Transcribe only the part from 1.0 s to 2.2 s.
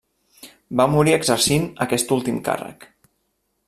exercint aquest